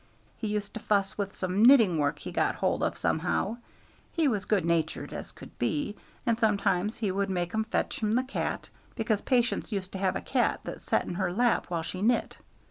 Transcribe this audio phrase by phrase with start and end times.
[0.35, 3.57] He used to fuss with some knitting work he got hold of somehow;
[4.13, 8.13] he was good natured as could be, and sometimes he would make 'em fetch him
[8.15, 11.83] the cat, because Patience used to have a cat that set in her lap while
[11.83, 12.37] she knit.